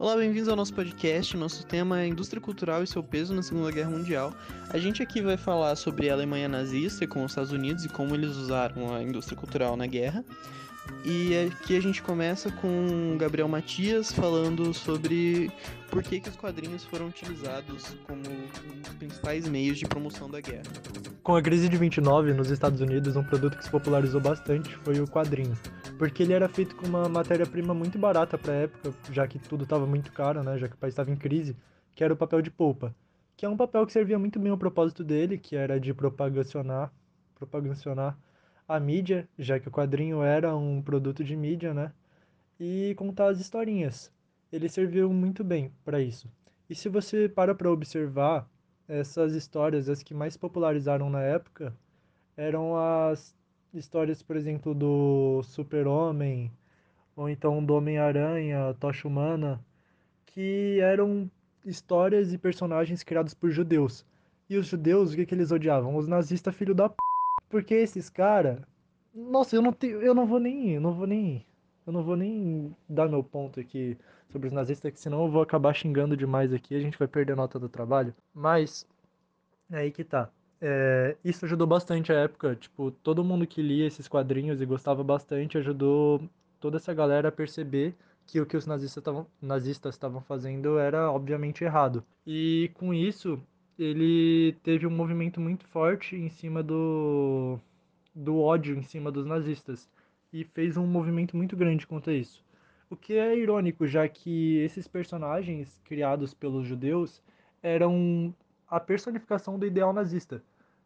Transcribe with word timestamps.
Olá, 0.00 0.16
bem-vindos 0.16 0.48
ao 0.48 0.56
nosso 0.56 0.72
podcast. 0.72 1.36
Nosso 1.36 1.62
tema 1.66 2.00
é 2.00 2.06
Indústria 2.06 2.40
Cultural 2.40 2.82
e 2.82 2.86
seu 2.86 3.02
peso 3.02 3.34
na 3.34 3.42
Segunda 3.42 3.70
Guerra 3.70 3.90
Mundial. 3.90 4.32
A 4.70 4.78
gente 4.78 5.02
aqui 5.02 5.20
vai 5.20 5.36
falar 5.36 5.76
sobre 5.76 6.08
a 6.08 6.14
Alemanha 6.14 6.48
nazista 6.48 7.06
com 7.06 7.22
os 7.22 7.32
Estados 7.32 7.52
Unidos 7.52 7.84
e 7.84 7.88
como 7.90 8.14
eles 8.14 8.34
usaram 8.34 8.94
a 8.94 9.02
indústria 9.02 9.36
cultural 9.36 9.76
na 9.76 9.86
guerra. 9.86 10.24
E 11.04 11.36
aqui 11.46 11.76
a 11.76 11.82
gente 11.82 12.00
começa 12.00 12.50
com 12.50 13.18
Gabriel 13.18 13.46
Matias 13.46 14.10
falando 14.10 14.72
sobre 14.72 15.52
por 15.90 16.02
que, 16.02 16.18
que 16.18 16.30
os 16.30 16.36
quadrinhos 16.36 16.82
foram 16.86 17.08
utilizados 17.08 17.94
como 18.06 18.22
um 18.22 18.80
dos 18.80 18.94
principais 18.94 19.46
meios 19.46 19.78
de 19.78 19.84
promoção 19.84 20.30
da 20.30 20.40
guerra. 20.40 20.62
Com 21.22 21.36
a 21.36 21.42
crise 21.42 21.68
de 21.68 21.76
29 21.76 22.32
nos 22.32 22.50
Estados 22.50 22.80
Unidos, 22.80 23.16
um 23.16 23.22
produto 23.22 23.58
que 23.58 23.64
se 23.64 23.70
popularizou 23.70 24.18
bastante 24.18 24.74
foi 24.78 24.98
o 24.98 25.06
quadrinho, 25.06 25.54
porque 26.00 26.22
ele 26.22 26.32
era 26.32 26.48
feito 26.48 26.74
com 26.76 26.86
uma 26.86 27.10
matéria-prima 27.10 27.74
muito 27.74 27.98
barata 27.98 28.38
para 28.38 28.54
época, 28.54 28.94
já 29.12 29.28
que 29.28 29.38
tudo 29.38 29.64
estava 29.64 29.86
muito 29.86 30.10
caro, 30.10 30.42
né, 30.42 30.56
já 30.56 30.66
que 30.66 30.74
o 30.74 30.78
país 30.78 30.92
estava 30.92 31.10
em 31.10 31.14
crise, 31.14 31.54
que 31.94 32.02
era 32.02 32.14
o 32.14 32.16
papel 32.16 32.40
de 32.40 32.50
polpa, 32.50 32.94
que 33.36 33.44
é 33.44 33.48
um 33.50 33.56
papel 33.56 33.84
que 33.84 33.92
servia 33.92 34.18
muito 34.18 34.38
bem 34.40 34.50
ao 34.50 34.56
propósito 34.56 35.04
dele, 35.04 35.36
que 35.36 35.54
era 35.54 35.78
de 35.78 35.92
propagacionar, 35.92 36.90
propagacionar 37.34 38.18
a 38.66 38.80
mídia, 38.80 39.28
já 39.38 39.60
que 39.60 39.68
o 39.68 39.70
quadrinho 39.70 40.22
era 40.22 40.56
um 40.56 40.80
produto 40.80 41.22
de 41.22 41.36
mídia, 41.36 41.74
né? 41.74 41.92
E 42.58 42.94
contar 42.96 43.28
as 43.28 43.38
historinhas. 43.38 44.10
Ele 44.50 44.70
serviu 44.70 45.12
muito 45.12 45.44
bem 45.44 45.70
para 45.84 46.00
isso. 46.00 46.30
E 46.70 46.74
se 46.74 46.88
você 46.88 47.28
para 47.28 47.54
para 47.54 47.70
observar, 47.70 48.48
essas 48.88 49.34
histórias, 49.34 49.86
as 49.86 50.02
que 50.02 50.14
mais 50.14 50.34
popularizaram 50.34 51.10
na 51.10 51.20
época, 51.20 51.76
eram 52.38 52.74
as 52.74 53.36
histórias, 53.74 54.22
por 54.22 54.36
exemplo, 54.36 54.74
do 54.74 55.42
Super-Homem, 55.42 56.50
ou 57.16 57.28
então 57.28 57.64
do 57.64 57.74
Homem-Aranha, 57.74 58.74
Tocha 58.78 59.06
Humana, 59.06 59.60
que 60.26 60.78
eram 60.80 61.30
histórias 61.64 62.32
e 62.32 62.38
personagens 62.38 63.02
criados 63.02 63.34
por 63.34 63.50
judeus. 63.50 64.04
E 64.48 64.56
os 64.56 64.66
judeus, 64.66 65.12
o 65.12 65.16
que, 65.16 65.26
que 65.26 65.34
eles 65.34 65.52
odiavam? 65.52 65.96
Os 65.96 66.08
nazistas 66.08 66.54
filho 66.54 66.74
da 66.74 66.88
p... 66.88 66.96
Porque 67.48 67.74
esses 67.74 68.08
cara, 68.08 68.66
nossa, 69.14 69.56
eu 69.56 69.62
não 69.62 69.72
tenho, 69.72 70.00
eu 70.02 70.14
não 70.14 70.26
vou 70.26 70.40
nem, 70.40 70.70
eu 70.70 70.80
não 70.80 70.92
vou 70.92 71.06
nem, 71.06 71.44
eu 71.86 71.92
não 71.92 72.02
vou 72.02 72.16
nem 72.16 72.74
dar 72.88 73.08
meu 73.08 73.22
ponto 73.22 73.60
aqui 73.60 73.96
sobre 74.30 74.48
os 74.48 74.52
nazistas, 74.54 74.92
que 74.92 75.00
senão 75.00 75.24
eu 75.24 75.30
vou 75.30 75.42
acabar 75.42 75.74
xingando 75.74 76.16
demais 76.16 76.52
aqui, 76.52 76.74
a 76.74 76.80
gente 76.80 76.98
vai 76.98 77.08
perder 77.08 77.32
a 77.32 77.36
nota 77.36 77.58
do 77.58 77.68
trabalho. 77.68 78.14
Mas 78.34 78.86
é 79.70 79.78
aí 79.78 79.90
que 79.90 80.04
tá. 80.04 80.30
É, 80.60 81.16
isso 81.24 81.44
ajudou 81.46 81.66
bastante 81.66 82.12
a 82.12 82.16
época, 82.16 82.54
tipo, 82.54 82.90
todo 82.90 83.24
mundo 83.24 83.46
que 83.46 83.62
lia 83.62 83.86
esses 83.86 84.06
quadrinhos 84.06 84.60
e 84.60 84.66
gostava 84.66 85.02
bastante 85.02 85.56
ajudou 85.56 86.20
toda 86.60 86.76
essa 86.76 86.92
galera 86.92 87.28
a 87.28 87.32
perceber 87.32 87.94
que 88.26 88.40
o 88.40 88.46
que 88.46 88.56
os 88.56 88.66
nazistas 88.66 89.94
estavam 89.94 90.20
fazendo 90.22 90.78
era 90.78 91.10
obviamente 91.10 91.64
errado. 91.64 92.04
E 92.26 92.70
com 92.74 92.92
isso, 92.92 93.40
ele 93.78 94.52
teve 94.62 94.86
um 94.86 94.90
movimento 94.90 95.40
muito 95.40 95.66
forte 95.66 96.14
em 96.14 96.28
cima 96.28 96.62
do, 96.62 97.58
do 98.14 98.38
ódio 98.38 98.76
em 98.76 98.82
cima 98.82 99.10
dos 99.10 99.26
nazistas 99.26 99.88
e 100.32 100.44
fez 100.44 100.76
um 100.76 100.86
movimento 100.86 101.36
muito 101.36 101.56
grande 101.56 101.86
contra 101.86 102.12
isso. 102.12 102.44
O 102.90 102.96
que 102.96 103.14
é 103.14 103.36
irônico, 103.36 103.86
já 103.86 104.06
que 104.08 104.58
esses 104.58 104.86
personagens 104.86 105.80
criados 105.84 106.34
pelos 106.34 106.66
judeus 106.66 107.22
eram 107.62 108.34
a 108.68 108.78
personificação 108.78 109.58
do 109.58 109.66
ideal 109.66 109.92
nazista. 109.92 110.42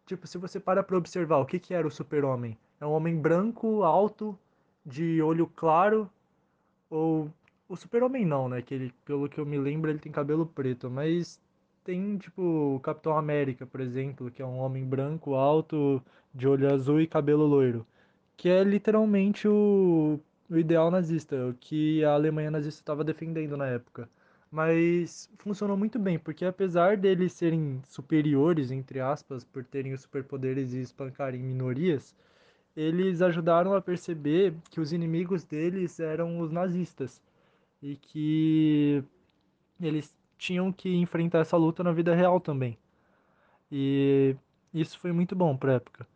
Tipo, 0.07 0.27
se 0.27 0.39
você 0.39 0.61
para 0.61 0.83
para 0.83 0.97
observar 0.97 1.39
o 1.39 1.47
que, 1.47 1.59
que 1.59 1.75
era 1.75 1.87
o 1.87 1.91
super-homem, 1.91 2.57
é 2.81 2.87
um 2.87 2.93
homem 2.93 3.17
branco, 3.17 3.83
alto, 3.83 4.39
de 4.85 5.23
olho 5.23 5.47
claro, 5.57 6.11
ou 6.91 7.31
o 7.69 7.77
super-homem 7.77 8.25
não, 8.27 8.49
né? 8.49 8.63
Que 8.63 8.75
ele, 8.75 8.95
pelo 9.05 9.29
que 9.29 9.39
eu 9.41 9.47
me 9.47 9.59
lembro, 9.59 9.91
ele 9.91 9.99
tem 9.99 10.13
cabelo 10.13 10.47
preto, 10.47 10.91
mas 10.91 11.41
tem, 11.85 12.19
tipo, 12.19 12.43
o 12.77 12.81
Capitão 12.81 13.17
América, 13.17 13.67
por 13.67 13.81
exemplo, 13.81 14.31
que 14.31 14.43
é 14.43 14.47
um 14.47 14.59
homem 14.59 14.85
branco, 14.85 15.35
alto, 15.35 16.03
de 16.35 16.49
olho 16.49 16.73
azul 16.73 17.01
e 17.01 17.07
cabelo 17.07 17.47
loiro. 17.47 17.87
Que 18.37 18.49
é 18.49 18.65
literalmente 18.65 19.49
o, 19.49 20.21
o 20.51 20.57
ideal 20.59 20.91
nazista, 20.91 21.37
o 21.49 21.55
que 21.55 22.05
a 22.05 22.15
Alemanha 22.15 22.51
nazista 22.51 22.81
estava 22.83 23.05
defendendo 23.05 23.57
na 23.57 23.67
época. 23.67 24.09
Mas 24.55 25.29
funcionou 25.39 25.77
muito 25.77 25.99
bem, 25.99 26.17
porque 26.17 26.45
apesar 26.45 26.97
deles 26.97 27.33
serem 27.33 27.83
superiores, 27.89 28.71
entre 28.71 29.01
aspas, 29.01 29.43
por 29.43 29.65
terem 29.65 29.93
os 29.93 30.03
superpoderes 30.03 30.73
e 30.73 30.81
espancarem 30.81 31.43
minorias, 31.43 32.15
eles 32.77 33.21
ajudaram 33.21 33.75
a 33.75 33.83
perceber 33.83 34.55
que 34.71 34.81
os 34.81 34.93
inimigos 34.93 35.43
deles 35.45 35.99
eram 35.99 36.39
os 36.39 36.53
nazistas. 36.53 37.21
E 37.83 37.97
que 37.97 39.03
eles 39.81 40.15
tinham 40.39 40.73
que 40.73 40.95
enfrentar 40.97 41.41
essa 41.41 41.57
luta 41.57 41.83
na 41.83 41.93
vida 41.93 42.15
real 42.15 42.41
também. 42.41 42.79
E 43.73 44.37
isso 44.73 44.99
foi 45.01 45.13
muito 45.13 45.35
bom 45.37 45.57
para 45.57 45.75
época. 45.75 46.07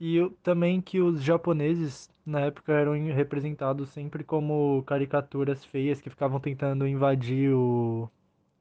E 0.00 0.30
também 0.42 0.80
que 0.80 1.00
os 1.00 1.22
japoneses 1.22 2.08
na 2.24 2.40
época 2.40 2.72
eram 2.72 2.92
representados 3.12 3.88
sempre 3.88 4.22
como 4.22 4.82
caricaturas 4.84 5.64
feias 5.64 6.00
que 6.00 6.08
ficavam 6.08 6.38
tentando 6.38 6.86
invadir 6.86 7.52
o, 7.52 8.08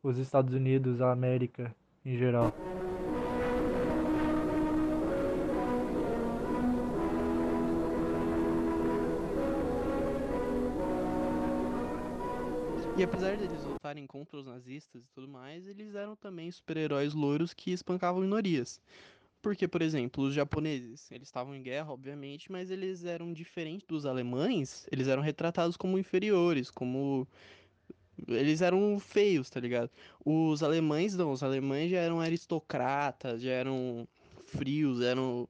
os 0.02 0.18
Estados 0.18 0.54
Unidos, 0.54 1.00
a 1.00 1.12
América 1.12 1.76
em 2.04 2.18
geral. 2.18 2.54
E 12.98 13.04
apesar 13.04 13.38
deles 13.38 13.64
lutarem 13.64 14.08
contra 14.08 14.38
os 14.38 14.48
nazistas 14.48 15.04
e 15.04 15.08
tudo 15.14 15.28
mais, 15.28 15.68
eles 15.68 15.94
eram 15.94 16.16
também 16.16 16.50
super-heróis 16.50 17.14
loiros 17.14 17.54
que 17.54 17.72
espancavam 17.72 18.22
minorias. 18.22 18.82
Porque, 19.48 19.66
por 19.66 19.82
exemplo, 19.82 20.26
os 20.26 20.34
japoneses, 20.34 21.10
eles 21.10 21.30
estavam 21.30 21.56
em 21.56 21.64
guerra, 21.64 21.94
obviamente, 21.94 22.52
mas 22.52 22.70
eles 22.70 23.06
eram 23.06 23.32
diferentes 23.32 23.88
dos 23.88 24.06
alemães, 24.06 24.86
eles 24.92 25.08
eram 25.08 25.22
retratados 25.22 25.78
como 25.78 25.98
inferiores, 25.98 26.70
como 26.70 27.26
eles 28.28 28.62
eram 28.62 29.00
feios, 29.00 29.50
tá 29.50 29.62
ligado? 29.62 29.90
Os 30.26 30.62
alemães 30.62 31.16
não, 31.16 31.32
os 31.32 31.44
alemães 31.44 31.90
já 31.90 32.00
eram 32.00 32.20
aristocratas, 32.20 33.42
já 33.42 33.52
eram 33.52 34.06
frios, 34.48 35.00
eram 35.00 35.48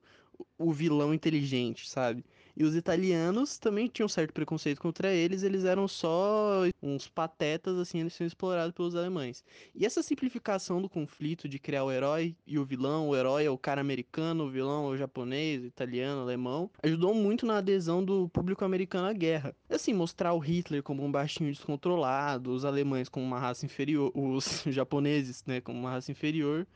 o 0.56 0.72
vilão 0.72 1.12
inteligente, 1.12 1.90
sabe? 1.90 2.24
E 2.60 2.64
os 2.64 2.74
italianos 2.74 3.56
também 3.56 3.86
tinham 3.86 4.08
certo 4.08 4.32
preconceito 4.32 4.80
contra 4.80 5.12
eles, 5.12 5.44
eles 5.44 5.64
eram 5.64 5.86
só 5.86 6.62
uns 6.82 7.06
patetas, 7.06 7.78
assim, 7.78 8.00
eles 8.00 8.14
são 8.14 8.26
explorados 8.26 8.74
pelos 8.74 8.96
alemães. 8.96 9.44
E 9.72 9.86
essa 9.86 10.02
simplificação 10.02 10.82
do 10.82 10.88
conflito 10.88 11.48
de 11.48 11.60
criar 11.60 11.84
o 11.84 11.92
herói 11.92 12.34
e 12.44 12.58
o 12.58 12.64
vilão, 12.64 13.10
o 13.10 13.16
herói 13.16 13.44
é 13.44 13.50
o 13.50 13.56
cara 13.56 13.80
americano, 13.80 14.46
o 14.46 14.50
vilão 14.50 14.86
é 14.86 14.88
o 14.88 14.96
japonês, 14.96 15.62
italiano, 15.62 16.22
alemão, 16.22 16.68
ajudou 16.82 17.14
muito 17.14 17.46
na 17.46 17.58
adesão 17.58 18.04
do 18.04 18.28
público 18.30 18.64
americano 18.64 19.06
à 19.06 19.12
guerra. 19.12 19.54
Assim, 19.70 19.94
mostrar 19.94 20.34
o 20.34 20.40
Hitler 20.40 20.82
como 20.82 21.04
um 21.04 21.12
baixinho 21.12 21.52
descontrolado, 21.52 22.50
os 22.50 22.64
alemães 22.64 23.08
como 23.08 23.24
uma 23.24 23.38
raça 23.38 23.66
inferior, 23.66 24.10
os 24.12 24.64
japoneses, 24.66 25.44
né, 25.46 25.60
como 25.60 25.78
uma 25.78 25.90
raça 25.90 26.10
inferior, 26.10 26.66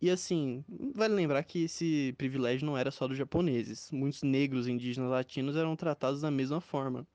e 0.00 0.10
assim, 0.10 0.64
vale 0.94 1.14
lembrar 1.14 1.42
que 1.44 1.64
esse 1.64 2.14
privilégio 2.16 2.66
não 2.66 2.78
era 2.78 2.90
só 2.90 3.08
dos 3.08 3.18
japoneses. 3.18 3.90
Muitos 3.90 4.22
negros 4.22 4.68
indígenas 4.68 5.10
latinos 5.10 5.56
eram 5.56 5.74
tratados 5.76 6.20
da 6.20 6.30
mesma 6.30 6.60
forma. 6.60 7.06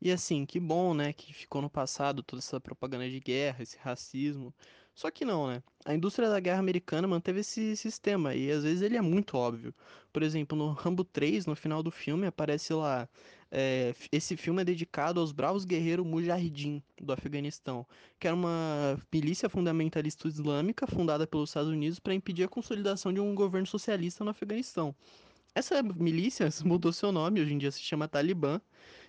E 0.00 0.10
assim, 0.12 0.46
que 0.46 0.60
bom, 0.60 0.94
né, 0.94 1.12
que 1.12 1.32
ficou 1.32 1.60
no 1.62 1.70
passado 1.70 2.22
toda 2.22 2.40
essa 2.40 2.60
propaganda 2.60 3.08
de 3.08 3.20
guerra, 3.20 3.62
esse 3.62 3.76
racismo. 3.78 4.54
Só 4.94 5.10
que 5.10 5.24
não, 5.24 5.46
né? 5.48 5.62
A 5.84 5.94
indústria 5.94 6.28
da 6.28 6.40
guerra 6.40 6.58
americana 6.58 7.06
manteve 7.06 7.40
esse 7.40 7.76
sistema 7.76 8.34
e 8.34 8.50
às 8.50 8.64
vezes 8.64 8.82
ele 8.82 8.96
é 8.96 9.00
muito 9.00 9.36
óbvio. 9.36 9.74
Por 10.12 10.22
exemplo, 10.22 10.58
no 10.58 10.72
Rambo 10.72 11.04
3, 11.04 11.46
no 11.46 11.54
final 11.54 11.82
do 11.82 11.90
filme, 11.90 12.26
aparece 12.26 12.72
lá. 12.74 13.08
É, 13.50 13.94
esse 14.12 14.36
filme 14.36 14.60
é 14.60 14.64
dedicado 14.64 15.20
aos 15.20 15.32
bravos 15.32 15.64
guerreiros 15.64 16.06
Mujahideen 16.06 16.82
do 17.00 17.12
Afeganistão, 17.12 17.86
que 18.20 18.26
era 18.26 18.36
uma 18.36 19.00
milícia 19.12 19.48
fundamentalista 19.48 20.28
islâmica 20.28 20.86
fundada 20.86 21.26
pelos 21.26 21.50
Estados 21.50 21.70
Unidos 21.70 21.98
para 21.98 22.12
impedir 22.12 22.44
a 22.44 22.48
consolidação 22.48 23.12
de 23.12 23.20
um 23.20 23.34
governo 23.34 23.66
socialista 23.66 24.22
no 24.22 24.30
Afeganistão. 24.30 24.94
Essa 25.54 25.82
milícia 25.82 26.48
mudou 26.64 26.92
seu 26.92 27.10
nome, 27.10 27.40
hoje 27.40 27.54
em 27.54 27.58
dia 27.58 27.70
se 27.70 27.80
chama 27.80 28.06
Talibã, 28.06 28.60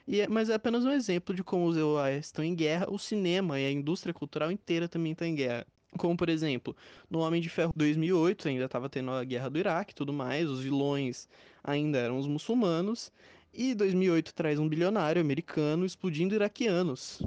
e 0.08 0.22
é, 0.22 0.28
mas 0.28 0.50
é 0.50 0.56
apenas 0.56 0.86
um 0.86 0.92
exemplo 0.92 1.36
de 1.36 1.44
como 1.44 1.68
os 1.68 1.78
EUAs 1.78 2.26
estão 2.26 2.44
em 2.44 2.56
guerra, 2.56 2.88
o 2.90 2.98
cinema 2.98 3.60
e 3.60 3.66
a 3.66 3.72
indústria 3.72 4.14
cultural 4.14 4.52
inteira 4.52 4.88
também 4.88 5.12
estão 5.12 5.28
em 5.28 5.36
guerra. 5.36 5.68
Como, 5.98 6.16
por 6.16 6.30
exemplo, 6.30 6.76
no 7.10 7.20
Homem 7.20 7.42
de 7.42 7.50
Ferro 7.50 7.74
2008, 7.76 8.48
ainda 8.48 8.66
estava 8.66 8.90
tendo 8.90 9.12
a 9.12 9.24
guerra 9.24 9.50
do 9.50 9.60
Iraque 9.60 9.92
e 9.92 9.96
tudo 9.96 10.14
mais, 10.14 10.50
os 10.50 10.62
vilões 10.62 11.28
ainda 11.64 11.98
eram 11.98 12.18
os 12.18 12.28
muçulmanos, 12.28 13.12
e 13.54 13.74
2008 13.74 14.34
traz 14.34 14.60
um 14.60 14.68
bilionário 14.68 15.22
americano 15.22 15.86
explodindo 15.86 16.36
iraquianos 16.36 17.22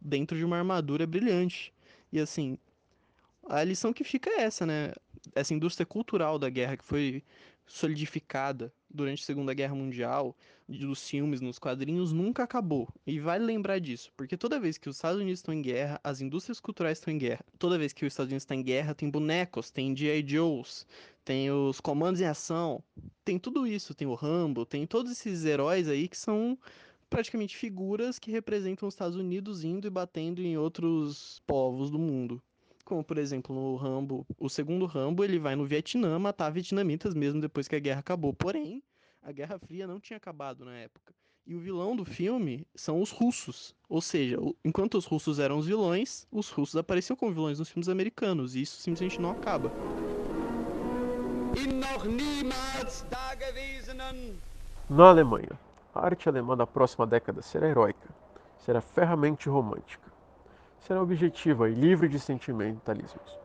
dentro 0.00 0.36
de 0.36 0.44
uma 0.44 0.58
armadura 0.58 1.06
brilhante. 1.06 1.72
E 2.12 2.20
assim, 2.20 2.58
a 3.48 3.62
lição 3.64 3.92
que 3.92 4.04
fica 4.04 4.30
é 4.30 4.42
essa, 4.42 4.64
né? 4.64 4.92
Essa 5.34 5.54
indústria 5.54 5.86
cultural 5.86 6.38
da 6.38 6.48
guerra 6.48 6.76
que 6.76 6.84
foi 6.84 7.22
solidificada 7.66 8.72
durante 8.88 9.22
a 9.22 9.26
Segunda 9.26 9.52
Guerra 9.52 9.74
Mundial, 9.74 10.36
dos 10.68 11.08
filmes, 11.08 11.40
nos 11.40 11.58
quadrinhos, 11.58 12.12
nunca 12.12 12.42
acabou. 12.42 12.88
E 13.06 13.20
vale 13.20 13.44
lembrar 13.44 13.78
disso, 13.78 14.12
porque 14.16 14.36
toda 14.36 14.60
vez 14.60 14.78
que 14.78 14.88
os 14.88 14.96
Estados 14.96 15.20
Unidos 15.20 15.40
estão 15.40 15.54
em 15.54 15.62
guerra, 15.62 16.00
as 16.02 16.20
indústrias 16.20 16.60
culturais 16.60 16.98
estão 16.98 17.12
em 17.12 17.18
guerra. 17.18 17.44
Toda 17.58 17.78
vez 17.78 17.92
que 17.92 18.04
os 18.04 18.12
Estados 18.12 18.30
Unidos 18.30 18.42
está 18.42 18.54
em 18.54 18.62
guerra, 18.62 18.94
tem 18.94 19.10
bonecos, 19.10 19.70
tem 19.70 19.96
G.I. 19.96 20.24
Joes, 20.26 20.86
tem 21.24 21.50
os 21.50 21.80
comandos 21.80 22.20
em 22.20 22.24
ação, 22.24 22.82
tem 23.24 23.38
tudo 23.38 23.66
isso, 23.66 23.94
tem 23.94 24.06
o 24.06 24.14
Rambo, 24.14 24.64
tem 24.64 24.86
todos 24.86 25.12
esses 25.12 25.44
heróis 25.44 25.88
aí 25.88 26.08
que 26.08 26.16
são 26.16 26.58
praticamente 27.08 27.56
figuras 27.56 28.18
que 28.18 28.30
representam 28.30 28.88
os 28.88 28.94
Estados 28.94 29.16
Unidos 29.16 29.64
indo 29.64 29.86
e 29.86 29.90
batendo 29.90 30.42
em 30.42 30.56
outros 30.56 31.40
povos 31.46 31.90
do 31.90 31.98
mundo. 31.98 32.42
Como, 32.86 33.02
por 33.02 33.18
exemplo, 33.18 33.52
no 33.52 33.74
Rambo, 33.74 34.24
o 34.38 34.48
segundo 34.48 34.86
Rambo, 34.86 35.24
ele 35.24 35.40
vai 35.40 35.56
no 35.56 35.66
Vietnã 35.66 36.20
matar 36.20 36.50
vietnamitas 36.50 37.14
mesmo 37.14 37.40
depois 37.40 37.66
que 37.66 37.74
a 37.74 37.80
guerra 37.80 37.98
acabou. 37.98 38.32
Porém, 38.32 38.80
a 39.20 39.32
Guerra 39.32 39.58
Fria 39.58 39.88
não 39.88 39.98
tinha 39.98 40.16
acabado 40.16 40.64
na 40.64 40.72
época. 40.76 41.12
E 41.44 41.56
o 41.56 41.58
vilão 41.58 41.96
do 41.96 42.04
filme 42.04 42.64
são 42.76 43.02
os 43.02 43.10
russos. 43.10 43.74
Ou 43.88 44.00
seja, 44.00 44.36
enquanto 44.64 44.96
os 44.96 45.04
russos 45.04 45.40
eram 45.40 45.58
os 45.58 45.66
vilões, 45.66 46.28
os 46.30 46.48
russos 46.48 46.76
apareciam 46.76 47.16
como 47.16 47.32
vilões 47.32 47.58
nos 47.58 47.68
filmes 47.68 47.88
americanos. 47.88 48.54
E 48.54 48.62
isso 48.62 48.80
simplesmente 48.80 49.20
não 49.20 49.32
acaba. 49.32 49.72
Na 54.88 55.08
Alemanha, 55.08 55.58
a 55.92 56.04
arte 56.06 56.28
alemã 56.28 56.56
da 56.56 56.68
próxima 56.68 57.04
década 57.04 57.42
será 57.42 57.68
heróica, 57.68 58.08
será 58.64 58.80
ferramente 58.80 59.48
romântica 59.48 60.15
será 60.86 61.02
objetiva 61.02 61.68
e 61.68 61.74
livre 61.74 62.08
de 62.08 62.20
sentimentalismos. 62.20 63.36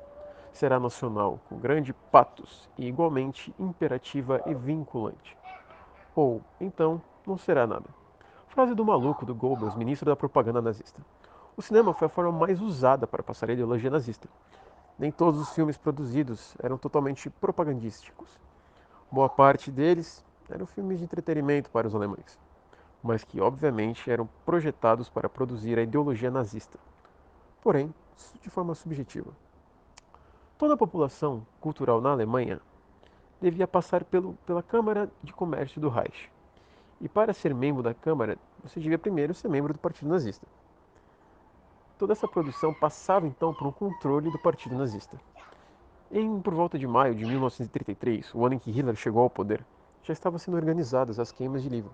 Será 0.53 0.79
nacional, 0.79 1.39
com 1.49 1.57
grande 1.57 1.91
patos 1.91 2.69
e 2.77 2.87
igualmente 2.87 3.51
imperativa 3.57 4.43
e 4.45 4.53
vinculante. 4.53 5.35
Ou, 6.15 6.43
então, 6.59 7.01
não 7.25 7.39
será 7.39 7.65
nada. 7.65 7.85
Frase 8.49 8.75
do 8.75 8.85
maluco 8.85 9.25
do 9.25 9.33
Goebbels, 9.33 9.75
ministro 9.75 10.05
da 10.05 10.15
propaganda 10.15 10.61
nazista. 10.61 11.01
O 11.57 11.63
cinema 11.63 11.95
foi 11.95 12.05
a 12.05 12.09
forma 12.09 12.31
mais 12.31 12.61
usada 12.61 13.07
para 13.07 13.23
passar 13.23 13.49
a 13.49 13.53
ideologia 13.53 13.89
nazista. 13.89 14.29
Nem 14.99 15.11
todos 15.11 15.41
os 15.41 15.49
filmes 15.49 15.77
produzidos 15.77 16.53
eram 16.61 16.77
totalmente 16.77 17.27
propagandísticos. 17.27 18.29
Boa 19.11 19.29
parte 19.29 19.71
deles 19.71 20.23
eram 20.47 20.67
filmes 20.67 20.99
de 20.99 21.05
entretenimento 21.05 21.71
para 21.71 21.87
os 21.87 21.95
alemães, 21.95 22.37
mas 23.01 23.23
que 23.23 23.41
obviamente 23.41 24.11
eram 24.11 24.29
projetados 24.45 25.09
para 25.09 25.27
produzir 25.27 25.79
a 25.79 25.81
ideologia 25.81 26.29
nazista 26.29 26.77
porém 27.61 27.93
de 28.41 28.49
forma 28.49 28.75
subjetiva. 28.75 29.31
Toda 30.57 30.73
a 30.73 30.77
população 30.77 31.45
cultural 31.59 32.01
na 32.01 32.11
Alemanha 32.11 32.59
devia 33.39 33.67
passar 33.67 34.03
pelo, 34.03 34.33
pela 34.45 34.61
Câmara 34.61 35.09
de 35.23 35.33
Comércio 35.33 35.81
do 35.81 35.89
Reich. 35.89 36.31
E 36.99 37.09
para 37.09 37.33
ser 37.33 37.53
membro 37.53 37.81
da 37.81 37.93
Câmara, 37.93 38.37
você 38.63 38.79
devia 38.79 38.99
primeiro 38.99 39.33
ser 39.33 39.47
membro 39.47 39.73
do 39.73 39.79
Partido 39.79 40.09
Nazista. 40.09 40.45
Toda 41.97 42.13
essa 42.13 42.27
produção 42.27 42.73
passava 42.73 43.25
então 43.25 43.53
por 43.53 43.67
um 43.67 43.71
controle 43.71 44.29
do 44.31 44.37
Partido 44.39 44.77
Nazista. 44.77 45.19
Em 46.11 46.39
por 46.41 46.53
volta 46.53 46.77
de 46.77 46.85
maio 46.85 47.15
de 47.15 47.25
1933, 47.25 48.35
o 48.35 48.45
ano 48.45 48.55
em 48.55 48.59
que 48.59 48.71
Hitler 48.71 48.95
chegou 48.95 49.23
ao 49.23 49.29
poder, 49.29 49.65
já 50.03 50.13
estavam 50.13 50.37
sendo 50.37 50.57
organizadas 50.57 51.19
as 51.19 51.31
queimas 51.31 51.63
de 51.63 51.69
livro. 51.69 51.91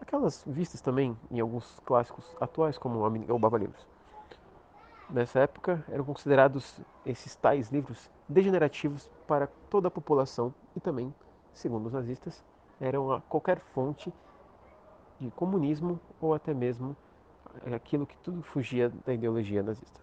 Aquelas 0.00 0.42
vistas 0.46 0.80
também 0.80 1.16
em 1.30 1.38
alguns 1.38 1.78
clássicos 1.84 2.24
atuais 2.40 2.78
como 2.78 2.98
o 2.98 3.08
Livros 3.58 3.86
nessa 5.12 5.40
época 5.40 5.84
eram 5.88 6.04
considerados 6.04 6.80
esses 7.04 7.34
tais 7.34 7.70
livros 7.70 8.10
degenerativos 8.28 9.10
para 9.26 9.46
toda 9.68 9.88
a 9.88 9.90
população 9.90 10.54
e 10.76 10.80
também, 10.80 11.12
segundo 11.52 11.86
os 11.86 11.92
nazistas, 11.92 12.42
eram 12.80 13.22
qualquer 13.28 13.58
fonte 13.58 14.12
de 15.20 15.30
comunismo 15.32 16.00
ou 16.20 16.32
até 16.32 16.54
mesmo 16.54 16.96
aquilo 17.74 18.06
que 18.06 18.16
tudo 18.18 18.42
fugia 18.42 18.90
da 19.04 19.12
ideologia 19.12 19.62
nazista. 19.62 20.00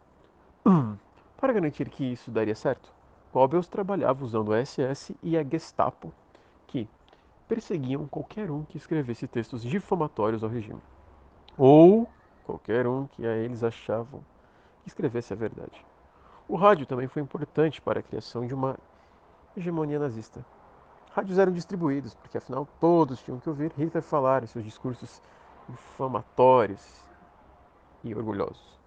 Para 1.37 1.53
garantir 1.53 1.89
que 1.89 2.03
isso 2.03 2.29
daria 2.29 2.55
certo, 2.55 2.91
Goebbels 3.33 3.67
trabalhava 3.67 4.23
usando 4.23 4.53
a 4.53 4.63
SS 4.63 5.15
e 5.21 5.37
a 5.37 5.43
Gestapo, 5.43 6.11
que 6.65 6.89
perseguiam 7.47 8.07
qualquer 8.07 8.49
um 8.51 8.63
que 8.63 8.77
escrevesse 8.77 9.27
textos 9.27 9.61
difamatórios 9.61 10.43
ao 10.43 10.49
regime, 10.49 10.81
ou 11.57 12.09
qualquer 12.43 12.87
um 12.87 13.07
que 13.07 13.25
a 13.25 13.35
eles 13.35 13.63
achavam 13.63 14.21
escrevesse 14.87 15.33
a 15.33 15.35
verdade. 15.35 15.85
O 16.47 16.55
rádio 16.55 16.85
também 16.85 17.07
foi 17.07 17.21
importante 17.21 17.81
para 17.81 17.99
a 17.99 18.03
criação 18.03 18.47
de 18.47 18.53
uma 18.53 18.77
hegemonia 19.55 19.99
nazista. 19.99 20.45
Rádios 21.11 21.37
eram 21.37 21.51
distribuídos, 21.51 22.13
porque 22.15 22.37
afinal 22.37 22.67
todos 22.79 23.21
tinham 23.21 23.39
que 23.39 23.49
ouvir 23.49 23.71
Hitler 23.77 24.03
falar 24.03 24.47
seus 24.47 24.63
discursos 24.63 25.21
infamatórios 25.69 27.03
e 28.03 28.15
orgulhosos. 28.15 28.77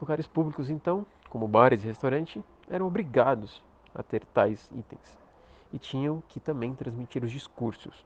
Lugares 0.00 0.26
públicos, 0.26 0.68
então, 0.68 1.06
como 1.28 1.48
bares 1.48 1.82
e 1.82 1.86
restaurantes, 1.86 2.42
eram 2.68 2.86
obrigados 2.86 3.62
a 3.94 4.02
ter 4.02 4.24
tais 4.26 4.70
itens 4.72 5.18
e 5.72 5.78
tinham 5.78 6.22
que 6.28 6.40
também 6.40 6.74
transmitir 6.74 7.24
os 7.24 7.30
discursos 7.30 8.04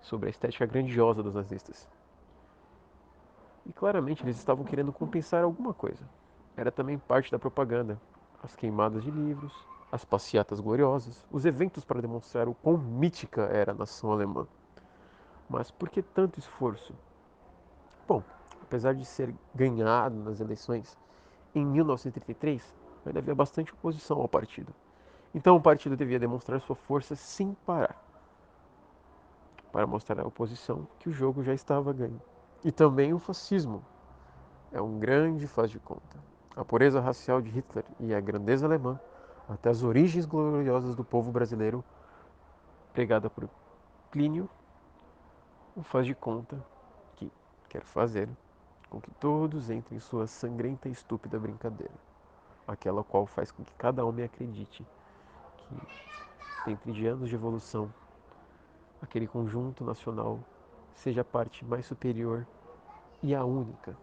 sobre 0.00 0.28
a 0.28 0.30
estética 0.30 0.66
grandiosa 0.66 1.22
dos 1.22 1.34
nazistas. 1.34 1.88
E 3.66 3.72
claramente 3.72 4.22
eles 4.22 4.36
estavam 4.36 4.64
querendo 4.64 4.92
compensar 4.92 5.42
alguma 5.42 5.74
coisa. 5.74 6.08
Era 6.56 6.70
também 6.70 6.98
parte 6.98 7.30
da 7.30 7.38
propaganda. 7.38 8.00
As 8.42 8.54
queimadas 8.54 9.02
de 9.02 9.10
livros, 9.10 9.52
as 9.90 10.04
passeatas 10.04 10.60
gloriosas, 10.60 11.26
os 11.30 11.44
eventos 11.44 11.84
para 11.84 12.00
demonstrar 12.00 12.48
o 12.48 12.54
quão 12.54 12.78
mítica 12.78 13.42
era 13.42 13.72
a 13.72 13.74
nação 13.74 14.12
alemã. 14.12 14.46
Mas 15.48 15.70
por 15.70 15.88
que 15.88 16.02
tanto 16.02 16.38
esforço? 16.38 16.94
Bom, 18.06 18.22
apesar 18.62 18.94
de 18.94 19.04
ser 19.04 19.34
ganhado 19.54 20.16
nas 20.16 20.40
eleições 20.40 20.96
em 21.54 21.64
1933, 21.64 22.74
ainda 23.04 23.18
havia 23.18 23.34
bastante 23.34 23.72
oposição 23.72 24.20
ao 24.20 24.28
partido. 24.28 24.72
Então 25.34 25.56
o 25.56 25.60
partido 25.60 25.96
devia 25.96 26.18
demonstrar 26.18 26.60
sua 26.60 26.76
força 26.76 27.14
sem 27.14 27.54
parar, 27.66 27.96
para 29.72 29.86
mostrar 29.86 30.20
à 30.20 30.26
oposição 30.26 30.86
que 30.98 31.08
o 31.08 31.12
jogo 31.12 31.42
já 31.42 31.52
estava 31.52 31.92
ganho. 31.92 32.20
E 32.66 32.72
também 32.72 33.14
o 33.14 33.18
fascismo 33.20 33.84
é 34.72 34.82
um 34.82 34.98
grande 34.98 35.46
faz 35.46 35.70
de 35.70 35.78
conta. 35.78 36.18
A 36.56 36.64
pureza 36.64 37.00
racial 37.00 37.40
de 37.40 37.48
Hitler 37.48 37.84
e 38.00 38.12
a 38.12 38.18
grandeza 38.20 38.66
alemã, 38.66 38.98
até 39.48 39.70
as 39.70 39.84
origens 39.84 40.26
gloriosas 40.26 40.96
do 40.96 41.04
povo 41.04 41.30
brasileiro, 41.30 41.84
pregada 42.92 43.30
por 43.30 43.48
Plínio, 44.10 44.50
o 45.76 45.82
faz 45.84 46.06
de 46.06 46.14
conta 46.16 46.60
que 47.14 47.30
quer 47.68 47.84
fazer 47.84 48.28
com 48.90 49.00
que 49.00 49.12
todos 49.12 49.70
entrem 49.70 49.98
em 49.98 50.00
sua 50.00 50.26
sangrenta 50.26 50.88
e 50.88 50.92
estúpida 50.92 51.38
brincadeira, 51.38 51.94
aquela 52.66 53.04
qual 53.04 53.26
faz 53.26 53.52
com 53.52 53.62
que 53.62 53.74
cada 53.74 54.04
homem 54.04 54.24
acredite 54.24 54.84
que, 55.56 55.76
dentro 56.66 56.92
de 56.92 57.06
anos 57.06 57.28
de 57.28 57.34
evolução, 57.36 57.94
aquele 59.00 59.28
conjunto 59.28 59.84
nacional 59.84 60.40
seja 60.96 61.20
a 61.20 61.24
parte 61.24 61.64
mais 61.64 61.86
superior 61.86 62.44
e 63.22 63.34
a 63.34 63.44
única 63.44 63.96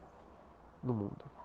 no 0.83 0.93
mundo. 0.93 1.42